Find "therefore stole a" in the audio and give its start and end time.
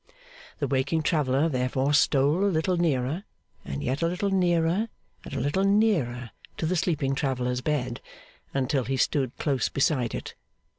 1.47-2.47